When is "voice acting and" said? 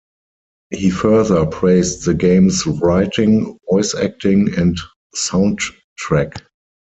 3.71-4.75